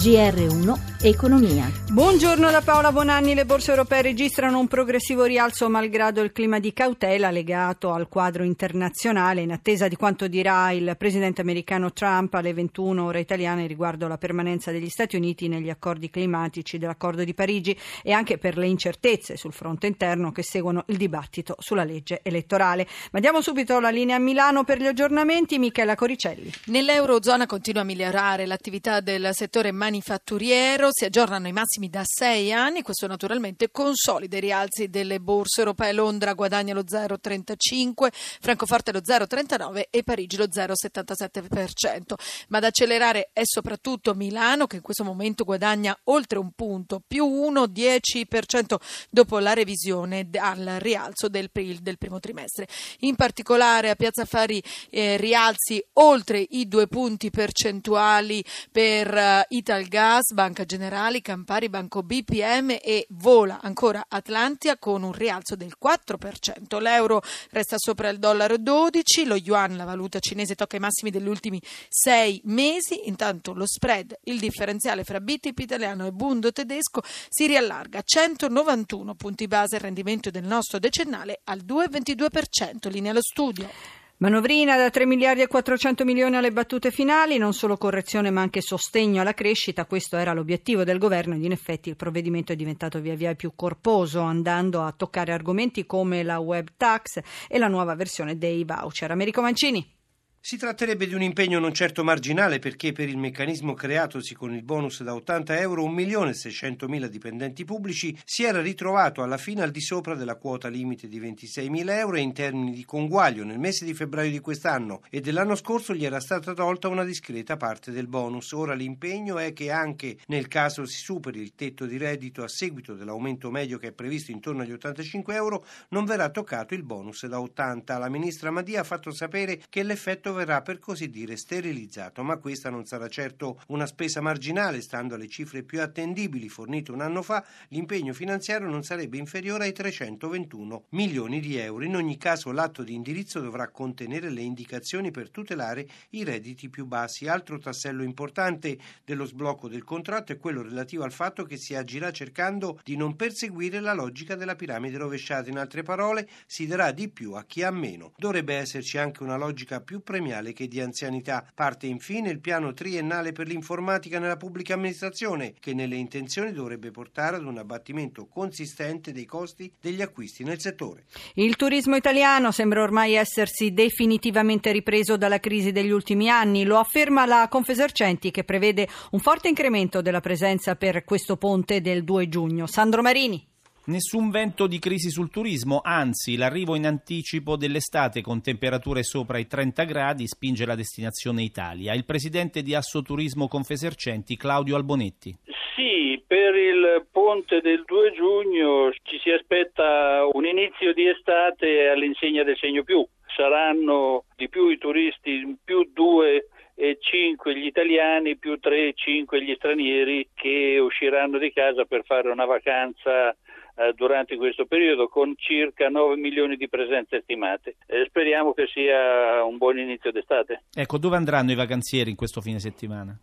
GR1 0.00 0.78
Economia. 1.02 1.79
Buongiorno 1.92 2.52
da 2.52 2.60
Paola 2.60 2.92
Bonanni. 2.92 3.34
Le 3.34 3.44
borse 3.44 3.72
europee 3.72 4.02
registrano 4.02 4.60
un 4.60 4.68
progressivo 4.68 5.24
rialzo 5.24 5.68
malgrado 5.68 6.20
il 6.20 6.30
clima 6.30 6.60
di 6.60 6.72
cautela 6.72 7.32
legato 7.32 7.92
al 7.92 8.06
quadro 8.06 8.44
internazionale 8.44 9.40
in 9.40 9.50
attesa 9.50 9.88
di 9.88 9.96
quanto 9.96 10.28
dirà 10.28 10.70
il 10.70 10.94
presidente 10.96 11.40
americano 11.40 11.92
Trump 11.92 12.32
alle 12.34 12.54
21 12.54 13.04
ore 13.04 13.18
italiane 13.18 13.66
riguardo 13.66 14.06
la 14.06 14.18
permanenza 14.18 14.70
degli 14.70 14.88
Stati 14.88 15.16
Uniti 15.16 15.48
negli 15.48 15.68
accordi 15.68 16.10
climatici 16.10 16.78
dell'accordo 16.78 17.24
di 17.24 17.34
Parigi 17.34 17.76
e 18.04 18.12
anche 18.12 18.38
per 18.38 18.56
le 18.56 18.68
incertezze 18.68 19.36
sul 19.36 19.52
fronte 19.52 19.88
interno 19.88 20.30
che 20.30 20.44
seguono 20.44 20.84
il 20.86 20.96
dibattito 20.96 21.56
sulla 21.58 21.82
legge 21.82 22.20
elettorale. 22.22 22.86
Ma 23.10 23.18
diamo 23.18 23.40
subito 23.40 23.80
la 23.80 23.90
linea 23.90 24.14
a 24.14 24.20
Milano 24.20 24.62
per 24.62 24.78
gli 24.78 24.86
aggiornamenti. 24.86 25.58
Michela 25.58 25.96
Coricelli. 25.96 26.52
Nell'Eurozona 26.66 27.46
continua 27.46 27.82
a 27.82 27.84
migliorare 27.84 28.46
l'attività 28.46 29.00
del 29.00 29.30
settore 29.32 29.72
manifatturiero 29.72 30.90
si 30.92 31.04
aggiornano 31.04 31.48
i 31.48 31.52
massimi 31.52 31.78
da 31.88 32.02
sei 32.04 32.52
anni, 32.52 32.82
questo 32.82 33.06
naturalmente 33.06 33.70
consolida 33.70 34.36
i 34.36 34.40
rialzi 34.40 34.90
delle 34.90 35.20
borse 35.20 35.60
europee. 35.60 35.92
Londra 35.92 36.34
guadagna 36.34 36.74
lo 36.74 36.82
0,35, 36.82 38.08
Francoforte 38.12 38.92
lo 38.92 39.00
0,39 39.00 39.84
e 39.90 40.02
Parigi 40.02 40.36
lo 40.36 40.44
0,77%. 40.44 42.14
Ma 42.48 42.58
ad 42.58 42.64
accelerare 42.64 43.30
è 43.32 43.42
soprattutto 43.44 44.14
Milano 44.14 44.66
che 44.66 44.76
in 44.76 44.82
questo 44.82 45.04
momento 45.04 45.44
guadagna 45.44 45.96
oltre 46.04 46.38
un 46.38 46.50
punto, 46.52 47.00
più 47.06 47.24
1,10% 47.24 48.76
dopo 49.08 49.38
la 49.38 49.52
revisione 49.52 50.28
al 50.38 50.76
rialzo 50.78 51.28
del 51.28 51.50
del 51.80 51.98
primo 51.98 52.20
trimestre. 52.20 52.66
In 53.00 53.16
particolare 53.16 53.90
a 53.90 53.94
Piazza 53.94 54.22
Affari 54.22 54.62
eh, 54.90 55.16
rialzi 55.16 55.82
oltre 55.94 56.44
i 56.50 56.68
due 56.68 56.86
punti 56.86 57.30
percentuali 57.30 58.44
per 58.70 59.12
uh, 59.12 59.54
Italia 59.54 59.86
Gas, 59.88 60.32
Banca 60.32 60.64
Generali, 60.64 61.20
Campari, 61.20 61.68
Banco 61.70 62.02
BPM 62.02 62.78
e 62.82 63.06
vola 63.10 63.60
ancora 63.62 64.04
Atlantia 64.08 64.76
con 64.76 65.02
un 65.02 65.12
rialzo 65.12 65.56
del 65.56 65.74
4%. 65.82 66.80
L'euro 66.80 67.22
resta 67.50 67.76
sopra 67.78 68.10
il 68.10 68.18
dollaro 68.18 68.58
12, 68.58 69.24
lo 69.24 69.36
yuan, 69.36 69.76
la 69.76 69.84
valuta 69.84 70.18
cinese, 70.18 70.54
tocca 70.54 70.76
i 70.76 70.80
massimi 70.80 71.10
degli 71.10 71.28
ultimi 71.28 71.62
sei 71.88 72.40
mesi, 72.44 73.08
intanto 73.08 73.54
lo 73.54 73.66
spread, 73.66 74.18
il 74.24 74.38
differenziale 74.38 75.04
fra 75.04 75.20
BTP 75.20 75.58
italiano 75.60 76.06
e 76.06 76.12
Bundo 76.12 76.52
tedesco 76.52 77.02
si 77.28 77.46
riallarga 77.46 78.00
a 78.00 78.02
191 78.04 79.14
punti 79.14 79.46
base, 79.46 79.76
il 79.76 79.82
rendimento 79.82 80.30
del 80.30 80.44
nostro 80.44 80.78
decennale 80.78 81.40
al 81.44 81.60
2,22%. 81.60 82.90
Linea 82.90 83.12
allo 83.12 83.22
studio. 83.22 83.99
Manovrina 84.22 84.76
da 84.76 84.90
3 84.90 85.06
miliardi 85.06 85.40
e 85.40 85.46
400 85.46 86.04
milioni 86.04 86.36
alle 86.36 86.52
battute 86.52 86.90
finali, 86.90 87.38
non 87.38 87.54
solo 87.54 87.78
correzione 87.78 88.28
ma 88.28 88.42
anche 88.42 88.60
sostegno 88.60 89.22
alla 89.22 89.32
crescita, 89.32 89.86
questo 89.86 90.18
era 90.18 90.34
l'obiettivo 90.34 90.84
del 90.84 90.98
governo 90.98 91.36
ed 91.36 91.42
in 91.42 91.52
effetti 91.52 91.88
il 91.88 91.96
provvedimento 91.96 92.52
è 92.52 92.56
diventato 92.56 93.00
via 93.00 93.14
via 93.14 93.34
più 93.34 93.52
corposo 93.56 94.20
andando 94.20 94.82
a 94.82 94.92
toccare 94.92 95.32
argomenti 95.32 95.86
come 95.86 96.22
la 96.22 96.38
web 96.38 96.68
tax 96.76 97.18
e 97.48 97.56
la 97.56 97.68
nuova 97.68 97.94
versione 97.94 98.36
dei 98.36 98.62
voucher. 98.62 99.10
Americo 99.10 99.40
Mancini. 99.40 99.99
Si 100.42 100.56
tratterebbe 100.56 101.06
di 101.06 101.12
un 101.12 101.20
impegno 101.20 101.58
non 101.58 101.74
certo 101.74 102.02
marginale 102.02 102.60
perché 102.60 102.92
per 102.92 103.10
il 103.10 103.18
meccanismo 103.18 103.74
creatosi 103.74 104.34
con 104.34 104.54
il 104.54 104.62
bonus 104.62 105.02
da 105.02 105.14
80 105.14 105.60
euro 105.60 105.84
1.600.000 105.84 107.04
dipendenti 107.08 107.66
pubblici 107.66 108.18
si 108.24 108.44
era 108.44 108.62
ritrovato 108.62 109.22
alla 109.22 109.36
fine 109.36 109.60
al 109.60 109.70
di 109.70 109.82
sopra 109.82 110.14
della 110.14 110.36
quota 110.36 110.68
limite 110.68 111.08
di 111.08 111.20
26.000 111.20 111.90
euro 111.90 112.16
e 112.16 112.20
in 112.20 112.32
termini 112.32 112.72
di 112.72 112.86
conguaglio 112.86 113.44
nel 113.44 113.58
mese 113.58 113.84
di 113.84 113.92
febbraio 113.92 114.30
di 114.30 114.40
quest'anno 114.40 115.02
e 115.10 115.20
dell'anno 115.20 115.54
scorso 115.56 115.92
gli 115.92 116.06
era 116.06 116.20
stata 116.20 116.54
tolta 116.54 116.88
una 116.88 117.04
discreta 117.04 117.58
parte 117.58 117.92
del 117.92 118.06
bonus. 118.06 118.52
Ora 118.52 118.72
l'impegno 118.72 119.36
è 119.36 119.52
che 119.52 119.70
anche 119.70 120.16
nel 120.28 120.48
caso 120.48 120.86
si 120.86 121.00
superi 121.00 121.42
il 121.42 121.54
tetto 121.54 121.84
di 121.84 121.98
reddito 121.98 122.42
a 122.42 122.48
seguito 122.48 122.94
dell'aumento 122.94 123.50
medio 123.50 123.76
che 123.76 123.88
è 123.88 123.92
previsto 123.92 124.30
intorno 124.30 124.62
agli 124.62 124.72
85 124.72 125.34
euro 125.34 125.66
non 125.90 126.06
verrà 126.06 126.30
toccato 126.30 126.72
il 126.72 126.82
bonus 126.82 127.26
da 127.26 127.38
80. 127.38 127.98
La 127.98 128.08
ministra 128.08 128.50
Madia 128.50 128.80
ha 128.80 128.84
fatto 128.84 129.12
sapere 129.12 129.60
che 129.68 129.82
l'effetto 129.82 130.28
tutto 130.30 130.32
verrà 130.32 130.62
per 130.62 130.78
così 130.78 131.10
dire 131.10 131.36
sterilizzato, 131.36 132.22
ma 132.22 132.36
questa 132.36 132.70
non 132.70 132.86
sarà 132.86 133.08
certo 133.08 133.60
una 133.68 133.86
spesa 133.86 134.20
marginale, 134.20 134.80
stando 134.80 135.14
alle 135.14 135.28
cifre 135.28 135.62
più 135.62 135.80
attendibili 135.80 136.48
fornite 136.48 136.92
un 136.92 137.00
anno 137.00 137.22
fa, 137.22 137.44
l'impegno 137.68 138.12
finanziario 138.12 138.68
non 138.68 138.84
sarebbe 138.84 139.18
inferiore 139.18 139.64
ai 139.64 139.72
321 139.72 140.84
milioni 140.90 141.40
di 141.40 141.56
euro. 141.56 141.84
In 141.84 141.96
ogni 141.96 142.16
caso 142.16 142.52
l'atto 142.52 142.82
di 142.82 142.94
indirizzo 142.94 143.40
dovrà 143.40 143.68
contenere 143.68 144.30
le 144.30 144.42
indicazioni 144.42 145.10
per 145.10 145.30
tutelare 145.30 145.88
i 146.10 146.22
redditi 146.22 146.68
più 146.68 146.86
bassi. 146.86 147.26
Altro 147.26 147.58
tassello 147.58 148.02
importante 148.02 148.78
dello 149.04 149.24
sblocco 149.24 149.68
del 149.68 149.84
contratto 149.84 150.32
è 150.32 150.38
quello 150.38 150.62
relativo 150.62 151.02
al 151.02 151.12
fatto 151.12 151.44
che 151.44 151.56
si 151.56 151.74
agirà 151.74 152.12
cercando 152.12 152.78
di 152.84 152.96
non 152.96 153.16
perseguire 153.16 153.80
la 153.80 153.94
logica 153.94 154.36
della 154.36 154.54
piramide 154.54 154.98
rovesciata. 154.98 155.50
In 155.50 155.58
altre 155.58 155.82
parole, 155.82 156.28
si 156.46 156.66
darà 156.66 156.92
di 156.92 157.08
più 157.08 157.32
a 157.32 157.44
chi 157.44 157.62
ha 157.62 157.70
meno. 157.70 158.12
Dovrebbe 158.16 158.54
esserci 158.54 158.98
anche 158.98 159.22
una 159.22 159.36
logica 159.36 159.80
più 159.80 160.00
premiale 160.00 160.18
premiale 160.20 160.52
che 160.52 160.68
di 160.68 160.80
anzianità. 160.80 161.46
Parte 161.54 161.86
infine 161.86 162.30
il 162.30 162.40
piano 162.40 162.74
triennale 162.74 163.32
per 163.32 163.46
l'informatica 163.46 164.18
nella 164.18 164.36
pubblica 164.36 164.74
amministrazione, 164.74 165.54
che 165.58 165.72
nelle 165.72 165.96
intenzioni 165.96 166.52
dovrebbe 166.52 166.90
portare 166.90 167.36
ad 167.36 167.44
un 167.46 167.56
abbattimento 167.56 168.26
consistente 168.26 169.12
dei 169.12 169.24
costi 169.24 169.72
degli 169.80 170.02
acquisti 170.02 170.44
nel 170.44 170.60
settore. 170.60 171.04
Il 171.34 171.56
turismo 171.56 171.96
italiano 171.96 172.52
sembra 172.52 172.82
ormai 172.82 173.14
essersi 173.14 173.72
definitivamente 173.72 174.70
ripreso 174.72 175.16
dalla 175.16 175.40
crisi 175.40 175.72
degli 175.72 175.90
ultimi 175.90 176.28
anni, 176.28 176.64
lo 176.64 176.76
afferma 176.76 177.24
la 177.24 177.48
Confesercenti 177.48 178.30
che 178.30 178.44
prevede 178.44 178.86
un 179.12 179.20
forte 179.20 179.48
incremento 179.48 180.02
della 180.02 180.20
presenza 180.20 180.76
per 180.76 181.02
questo 181.04 181.38
ponte 181.38 181.80
del 181.80 182.04
2 182.04 182.28
giugno. 182.28 182.66
Sandro 182.66 183.00
Marini. 183.00 183.49
Nessun 183.90 184.30
vento 184.30 184.68
di 184.68 184.78
crisi 184.78 185.10
sul 185.10 185.32
turismo, 185.32 185.80
anzi 185.82 186.36
l'arrivo 186.36 186.76
in 186.76 186.86
anticipo 186.86 187.56
dell'estate 187.56 188.20
con 188.20 188.40
temperature 188.40 189.02
sopra 189.02 189.38
i 189.38 189.48
30 189.48 189.82
gradi 189.82 190.28
spinge 190.28 190.64
la 190.64 190.76
destinazione 190.76 191.42
Italia. 191.42 191.92
Il 191.92 192.04
presidente 192.04 192.62
di 192.62 192.72
Assoturismo 192.72 193.48
Confesercenti, 193.48 194.36
Claudio 194.36 194.76
Albonetti. 194.76 195.36
Sì, 195.74 196.22
per 196.24 196.54
il 196.54 197.04
ponte 197.10 197.60
del 197.60 197.82
2 197.84 198.12
giugno 198.12 198.92
ci 199.02 199.18
si 199.18 199.30
aspetta 199.30 200.24
un 200.34 200.46
inizio 200.46 200.94
di 200.94 201.08
estate 201.08 201.88
all'insegna 201.88 202.44
del 202.44 202.58
segno 202.58 202.84
più. 202.84 203.04
Saranno 203.34 204.22
di 204.36 204.48
più 204.48 204.68
i 204.68 204.78
turisti, 204.78 205.56
più 205.64 205.90
2 205.92 206.46
e 206.76 206.96
5 207.00 207.58
gli 207.58 207.66
italiani, 207.66 208.38
più 208.38 208.56
3 208.56 208.86
e 208.86 208.92
5 208.94 209.42
gli 209.42 209.52
stranieri 209.56 210.28
che 210.32 210.78
usciranno 210.78 211.38
di 211.38 211.52
casa 211.52 211.84
per 211.86 212.04
fare 212.04 212.30
una 212.30 212.44
vacanza 212.44 213.34
eh, 213.76 213.92
durante 213.94 214.36
questo 214.36 214.66
periodo 214.66 215.08
con 215.08 215.34
circa 215.36 215.88
9 215.88 216.16
milioni 216.16 216.56
di 216.56 216.68
presenze 216.68 217.20
stimate. 217.22 217.76
Eh, 217.86 218.04
speriamo 218.06 218.52
che 218.52 218.66
sia 218.66 219.42
un 219.44 219.56
buon 219.56 219.78
inizio 219.78 220.12
d'estate. 220.12 220.62
Ecco, 220.74 220.98
dove 220.98 221.16
andranno 221.16 221.52
i 221.52 221.56
vacanzieri 221.56 222.10
in 222.10 222.16
questo 222.16 222.40
fine 222.40 222.58
settimana? 222.58 223.16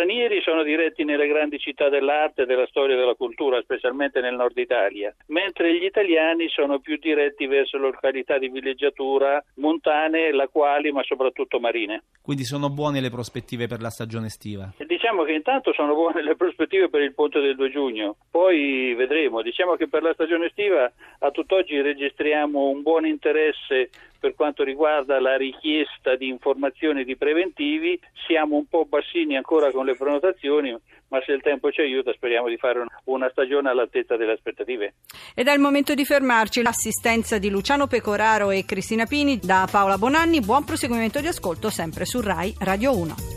Stranieri 0.00 0.40
sono 0.40 0.62
diretti 0.62 1.04
nelle 1.04 1.26
grandi 1.28 1.58
città 1.58 1.90
dell'arte, 1.90 2.46
della 2.46 2.66
storia 2.68 2.94
e 2.94 2.98
della 2.98 3.12
cultura, 3.12 3.60
specialmente 3.60 4.22
nel 4.22 4.34
nord 4.34 4.56
Italia, 4.56 5.14
mentre 5.26 5.76
gli 5.76 5.84
italiani 5.84 6.48
sono 6.48 6.78
più 6.78 6.96
diretti 6.96 7.44
verso 7.44 7.76
le 7.76 7.90
località 7.90 8.38
di 8.38 8.48
villeggiatura 8.48 9.44
montane, 9.56 10.32
lacuali, 10.32 10.90
ma 10.90 11.02
soprattutto 11.02 11.60
marine. 11.60 12.04
Quindi 12.22 12.44
sono 12.44 12.70
buone 12.70 13.02
le 13.02 13.10
prospettive 13.10 13.66
per 13.66 13.82
la 13.82 13.90
stagione 13.90 14.26
estiva? 14.26 14.72
Diciamo 14.78 15.22
che 15.24 15.32
intanto 15.32 15.74
sono 15.74 15.92
buone 15.92 16.22
le 16.22 16.34
prospettive 16.34 16.88
per 16.88 17.02
il 17.02 17.12
ponte 17.12 17.40
del 17.40 17.54
2 17.54 17.70
giugno, 17.70 18.16
poi 18.30 18.94
vedremo. 18.94 19.42
Diciamo 19.42 19.74
che 19.74 19.86
per 19.86 20.02
la 20.02 20.14
stagione 20.14 20.46
estiva 20.46 20.90
a 21.18 21.30
tutt'oggi 21.30 21.78
registriamo 21.78 22.68
un 22.68 22.80
buon 22.80 23.04
interesse 23.04 23.90
per 24.20 24.34
quanto 24.34 24.62
riguarda 24.62 25.18
la 25.18 25.36
richiesta 25.36 26.14
di 26.14 26.28
informazioni 26.28 27.04
di 27.04 27.16
preventivi, 27.16 27.98
siamo 28.26 28.56
un 28.56 28.66
po' 28.66 28.84
bassini 28.84 29.36
ancora 29.36 29.72
con 29.72 29.86
le 29.86 29.96
prenotazioni, 29.96 30.76
ma 31.08 31.20
se 31.24 31.32
il 31.32 31.40
tempo 31.40 31.72
ci 31.72 31.80
aiuta 31.80 32.12
speriamo 32.12 32.48
di 32.48 32.58
fare 32.58 32.84
una 33.04 33.30
stagione 33.30 33.70
all'altezza 33.70 34.16
delle 34.16 34.32
aspettative. 34.32 34.94
Ed 35.34 35.48
è 35.48 35.52
il 35.54 35.60
momento 35.60 35.94
di 35.94 36.04
fermarci. 36.04 36.62
L'assistenza 36.62 37.38
di 37.38 37.48
Luciano 37.48 37.86
Pecoraro 37.86 38.50
e 38.50 38.64
Cristina 38.66 39.06
Pini 39.06 39.38
da 39.38 39.66
Paola 39.70 39.96
Bonanni. 39.96 40.40
Buon 40.40 40.64
proseguimento 40.64 41.20
di 41.20 41.26
ascolto 41.26 41.70
sempre 41.70 42.04
su 42.04 42.20
RAI 42.20 42.54
Radio 42.60 42.96
1. 42.96 43.29